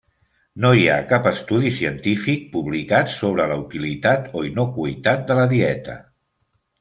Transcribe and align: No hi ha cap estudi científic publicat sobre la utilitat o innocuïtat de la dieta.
No 0.63 0.69
hi 0.77 0.85
ha 0.91 0.95
cap 1.09 1.27
estudi 1.31 1.73
científic 1.79 2.47
publicat 2.55 3.13
sobre 3.17 3.45
la 3.51 3.57
utilitat 3.65 4.25
o 4.39 4.43
innocuïtat 4.49 5.23
de 5.33 5.37
la 5.41 5.45
dieta. 5.53 5.99